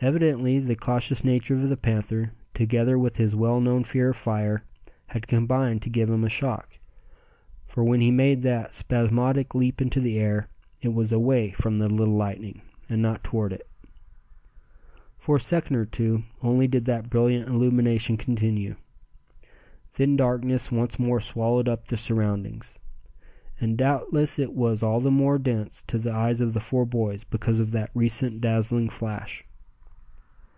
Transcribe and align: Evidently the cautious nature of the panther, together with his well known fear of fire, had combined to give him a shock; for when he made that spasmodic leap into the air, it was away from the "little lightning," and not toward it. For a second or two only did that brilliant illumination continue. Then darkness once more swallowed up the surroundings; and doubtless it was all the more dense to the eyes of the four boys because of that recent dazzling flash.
Evidently 0.00 0.60
the 0.60 0.76
cautious 0.76 1.24
nature 1.24 1.56
of 1.56 1.68
the 1.68 1.76
panther, 1.76 2.30
together 2.54 2.96
with 2.96 3.16
his 3.16 3.34
well 3.34 3.60
known 3.60 3.82
fear 3.82 4.10
of 4.10 4.16
fire, 4.16 4.62
had 5.08 5.26
combined 5.26 5.82
to 5.82 5.90
give 5.90 6.08
him 6.08 6.22
a 6.22 6.28
shock; 6.28 6.78
for 7.66 7.82
when 7.82 8.00
he 8.00 8.12
made 8.12 8.42
that 8.42 8.72
spasmodic 8.72 9.56
leap 9.56 9.82
into 9.82 9.98
the 9.98 10.16
air, 10.16 10.48
it 10.82 10.94
was 10.94 11.10
away 11.10 11.50
from 11.50 11.78
the 11.78 11.88
"little 11.88 12.14
lightning," 12.14 12.62
and 12.88 13.02
not 13.02 13.24
toward 13.24 13.52
it. 13.52 13.68
For 15.16 15.34
a 15.34 15.40
second 15.40 15.74
or 15.74 15.84
two 15.84 16.22
only 16.44 16.68
did 16.68 16.84
that 16.84 17.10
brilliant 17.10 17.48
illumination 17.48 18.16
continue. 18.16 18.76
Then 19.96 20.14
darkness 20.14 20.70
once 20.70 21.00
more 21.00 21.18
swallowed 21.18 21.68
up 21.68 21.86
the 21.88 21.96
surroundings; 21.96 22.78
and 23.60 23.76
doubtless 23.76 24.38
it 24.38 24.52
was 24.52 24.80
all 24.80 25.00
the 25.00 25.10
more 25.10 25.40
dense 25.40 25.82
to 25.88 25.98
the 25.98 26.12
eyes 26.14 26.40
of 26.40 26.52
the 26.52 26.60
four 26.60 26.84
boys 26.86 27.24
because 27.24 27.58
of 27.58 27.72
that 27.72 27.90
recent 27.96 28.40
dazzling 28.40 28.90
flash. 28.90 29.44